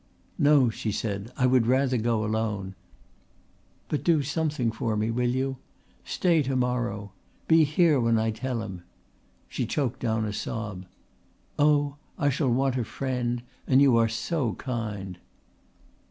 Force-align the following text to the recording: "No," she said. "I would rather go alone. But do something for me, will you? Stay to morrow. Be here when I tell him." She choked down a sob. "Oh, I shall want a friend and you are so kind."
"No," 0.39 0.71
she 0.71 0.91
said. 0.91 1.31
"I 1.37 1.45
would 1.45 1.67
rather 1.67 1.95
go 1.97 2.25
alone. 2.25 2.73
But 3.87 4.03
do 4.03 4.23
something 4.23 4.71
for 4.71 4.97
me, 4.97 5.11
will 5.11 5.29
you? 5.29 5.57
Stay 6.03 6.41
to 6.41 6.55
morrow. 6.55 7.11
Be 7.47 7.65
here 7.65 7.99
when 7.99 8.17
I 8.17 8.31
tell 8.31 8.63
him." 8.63 8.81
She 9.47 9.67
choked 9.67 9.99
down 9.99 10.25
a 10.25 10.33
sob. 10.33 10.87
"Oh, 11.59 11.97
I 12.17 12.31
shall 12.31 12.49
want 12.49 12.77
a 12.79 12.83
friend 12.83 13.43
and 13.67 13.79
you 13.79 13.95
are 13.95 14.09
so 14.09 14.53
kind." 14.53 15.19